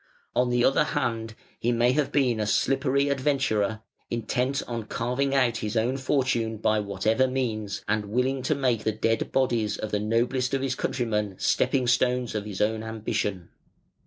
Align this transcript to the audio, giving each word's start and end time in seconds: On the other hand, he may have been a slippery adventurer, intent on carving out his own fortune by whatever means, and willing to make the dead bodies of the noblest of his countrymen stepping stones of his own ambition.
On 0.35 0.49
the 0.49 0.65
other 0.65 0.83
hand, 0.83 1.35
he 1.59 1.71
may 1.71 1.91
have 1.91 2.11
been 2.11 2.39
a 2.39 2.47
slippery 2.47 3.07
adventurer, 3.09 3.81
intent 4.09 4.63
on 4.67 4.85
carving 4.87 5.35
out 5.35 5.57
his 5.57 5.77
own 5.77 5.95
fortune 5.97 6.57
by 6.57 6.79
whatever 6.79 7.27
means, 7.27 7.85
and 7.87 8.05
willing 8.05 8.41
to 8.41 8.55
make 8.55 8.83
the 8.83 8.91
dead 8.93 9.31
bodies 9.31 9.77
of 9.77 9.91
the 9.91 9.99
noblest 9.99 10.55
of 10.55 10.63
his 10.63 10.73
countrymen 10.73 11.35
stepping 11.37 11.85
stones 11.85 12.33
of 12.33 12.45
his 12.45 12.61
own 12.61 12.81
ambition. 12.81 13.49